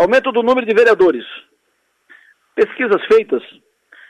[0.00, 1.26] Aumento do número de vereadores.
[2.54, 3.42] Pesquisas feitas,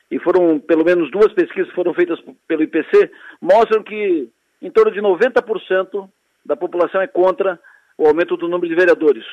[0.08, 2.16] e foram pelo menos duas pesquisas foram feitas
[2.46, 4.28] pelo IPC, mostram que
[4.62, 6.08] em torno de 90%
[6.46, 7.58] da população é contra
[7.98, 9.24] o aumento do número de vereadores.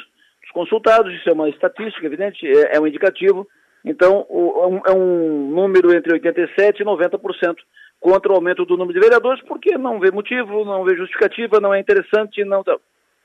[0.44, 3.48] Os consultados, isso é uma estatística, evidente, é, é um indicativo,
[3.86, 7.56] então o, é, um, é número entre 87% e 90%
[8.00, 11.72] contra o aumento do número de vereadores, porque não vê motivo, não vê justificativa, não
[11.72, 12.64] é interessante, não.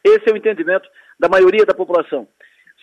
[0.04, 0.86] Esse é o entendimento
[1.18, 2.28] da maioria da população.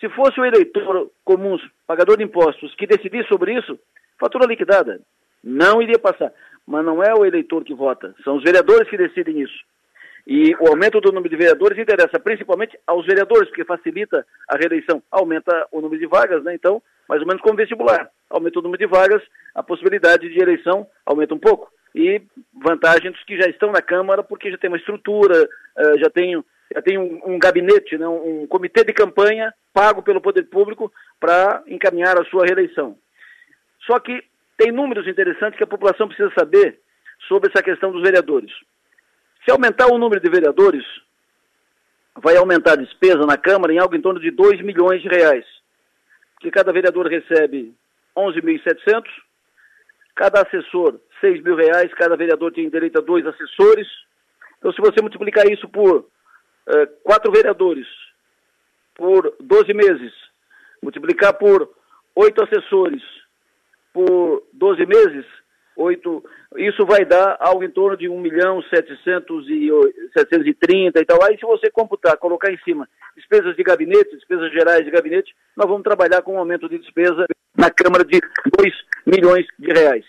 [0.00, 3.78] Se fosse o eleitor comum, pagador de impostos, que decidisse sobre isso,
[4.18, 5.00] fatura liquidada.
[5.44, 6.32] Não iria passar.
[6.66, 9.58] Mas não é o eleitor que vota, são os vereadores que decidem isso.
[10.26, 15.02] E o aumento do número de vereadores interessa principalmente aos vereadores, porque facilita a reeleição.
[15.10, 16.54] Aumenta o número de vagas, né?
[16.54, 18.08] Então, mais ou menos como vestibular.
[18.28, 19.22] Aumenta o número de vagas,
[19.54, 21.70] a possibilidade de eleição aumenta um pouco.
[21.94, 22.22] E
[22.52, 26.42] vantagem dos que já estão na Câmara, porque já tem uma estrutura, eh, já tem,
[26.74, 28.06] já tem um, gabinete, né?
[28.06, 32.96] um comitê de campanha pago pelo poder público para encaminhar a sua reeleição.
[33.86, 34.22] Só que
[34.56, 36.78] tem números interessantes que a população precisa saber
[37.26, 38.52] sobre essa questão dos vereadores.
[39.44, 40.84] Se aumentar o número de vereadores,
[42.16, 45.46] vai aumentar a despesa na Câmara em algo em torno de 2 milhões de reais.
[46.40, 47.74] Que cada vereador recebe
[48.16, 49.04] 11.700,
[50.20, 53.88] cada assessor 6 mil reais, cada vereador tem direito a dois assessores.
[54.58, 56.06] Então, se você multiplicar isso por
[56.68, 57.86] eh, quatro vereadores,
[58.94, 60.12] por 12 meses,
[60.82, 61.70] multiplicar por
[62.14, 63.02] oito assessores,
[63.94, 65.24] por 12 meses,
[65.74, 66.24] 8,
[66.58, 69.70] isso vai dar algo em torno de 1 milhão 700 e
[70.12, 71.18] 730 e tal.
[71.24, 75.66] Aí se você computar, colocar em cima despesas de gabinete, despesas gerais de gabinete, nós
[75.66, 77.24] vamos trabalhar com um aumento de despesa
[77.56, 78.20] na Câmara de
[78.58, 80.04] 2 milhões de reais.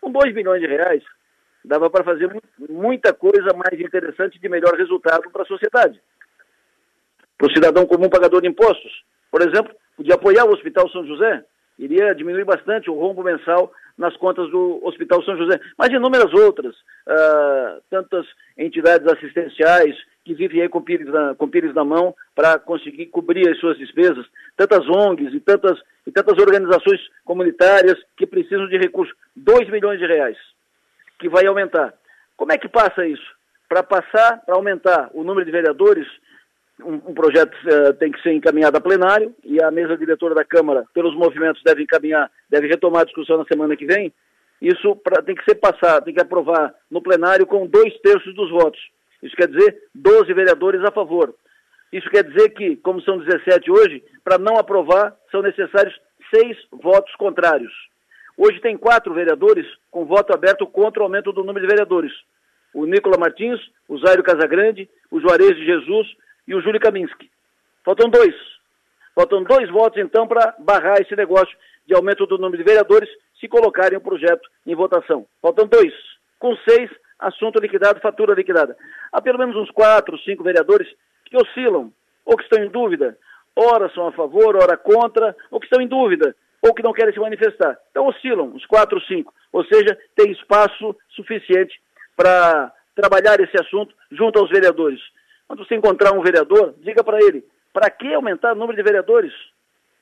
[0.00, 1.02] Com 2 milhões de reais,
[1.64, 2.28] dava para fazer
[2.68, 6.00] muita coisa mais interessante de melhor resultado para a sociedade.
[7.38, 11.44] Para o cidadão comum pagador de impostos, por exemplo, de apoiar o Hospital São José,
[11.78, 16.74] iria diminuir bastante o rombo mensal nas contas do Hospital São José, mas inúmeras outras,
[16.74, 22.58] uh, tantas entidades assistenciais que vivem aí com pires na, com pires na mão para
[22.58, 28.68] conseguir cobrir as suas despesas, tantas ONGs e tantas, e tantas organizações comunitárias que precisam
[28.68, 30.36] de recursos, 2 milhões de reais,
[31.18, 31.94] que vai aumentar.
[32.36, 33.34] Como é que passa isso?
[33.68, 36.06] Para passar, para aumentar o número de vereadores,
[36.80, 40.44] um, um projeto uh, tem que ser encaminhado a plenário e a mesa diretora da
[40.44, 44.12] Câmara, pelos movimentos, deve encaminhar, deve retomar a discussão na semana que vem.
[44.60, 48.50] Isso pra, tem que ser passado, tem que aprovar no plenário com dois terços dos
[48.50, 48.80] votos.
[49.22, 51.34] Isso quer dizer 12 vereadores a favor.
[51.92, 55.94] Isso quer dizer que, como são 17 hoje, para não aprovar são necessários
[56.34, 57.72] seis votos contrários.
[58.36, 62.12] Hoje tem quatro vereadores com voto aberto contra o aumento do número de vereadores.
[62.72, 66.08] O Nicola Martins, o Zairo Casagrande, o Juarez de Jesus
[66.48, 67.30] e o Júlio Kaminski.
[67.84, 68.34] Faltam dois.
[69.14, 71.54] Faltam dois votos, então, para barrar esse negócio
[71.86, 75.26] de aumento do número de vereadores se colocarem o projeto em votação.
[75.42, 75.92] Faltam dois.
[76.42, 78.76] Com seis, assunto liquidado, fatura liquidada.
[79.12, 80.88] Há pelo menos uns quatro, cinco vereadores
[81.24, 81.92] que oscilam,
[82.24, 83.16] ou que estão em dúvida.
[83.54, 87.14] Ora são a favor, ora contra, ou que estão em dúvida, ou que não querem
[87.14, 87.78] se manifestar.
[87.92, 89.32] Então oscilam, os quatro, cinco.
[89.52, 91.80] Ou seja, tem espaço suficiente
[92.16, 95.00] para trabalhar esse assunto junto aos vereadores.
[95.46, 99.32] Quando você encontrar um vereador, diga para ele: para que aumentar o número de vereadores?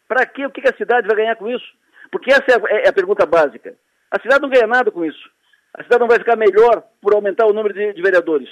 [0.09, 0.47] Para que?
[0.47, 1.71] O que a cidade vai ganhar com isso?
[2.11, 3.75] Porque essa é a, é a, pergunta básica.
[4.11, 5.31] A cidade não ganha nada com isso.
[5.75, 8.48] A cidade não vai ficar melhor por aumentar o número de, de vereadores.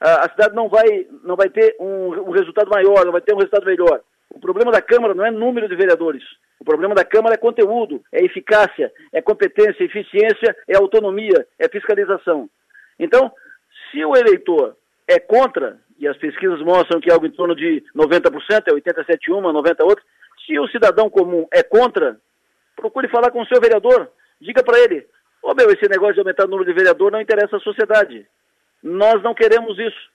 [0.00, 3.38] A, cidade não vai, não vai ter um, um resultado maior, não vai ter um
[3.38, 4.00] resultado melhor.
[4.30, 6.22] O problema da Câmara não é número de vereadores.
[6.58, 12.48] O problema da Câmara é conteúdo, é eficácia, é competência, eficiência, é autonomia, é fiscalização.
[12.98, 13.32] Então,
[13.90, 14.76] se o eleitor
[15.08, 19.32] é contra, e as pesquisas mostram que é algo em torno de 90%, é 87
[19.32, 20.04] uma, 90 outra,
[20.46, 22.18] se o cidadão comum é contra,
[22.76, 24.10] procure falar com o seu vereador,
[24.40, 25.06] diga para ele,
[25.42, 28.26] ô meu, esse negócio de aumentar o número de vereador não interessa à sociedade.
[28.82, 30.10] Nós não queremos isso.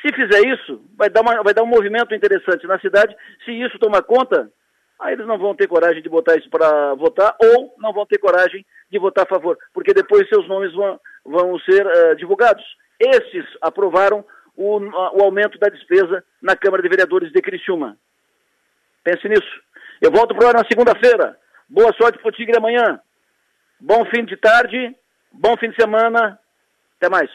[0.00, 3.14] Se fizer isso, vai dar, uma, vai dar um movimento interessante na cidade.
[3.44, 4.50] Se isso tomar conta,
[5.00, 8.18] aí eles não vão ter coragem de botar isso para votar ou não vão ter
[8.18, 12.64] coragem de votar a favor, porque depois seus nomes vão, vão ser uh, divulgados.
[13.00, 14.24] Esses aprovaram
[14.56, 17.96] o, o aumento da despesa na Câmara de Vereadores de Criciúma.
[19.04, 19.62] Pense nisso.
[20.00, 21.36] Eu volto para na segunda-feira.
[21.68, 23.00] Boa sorte para o Tigre amanhã.
[23.84, 24.94] Bom fim de tarde,
[25.32, 26.38] bom fim de semana.
[26.96, 27.28] Até mais.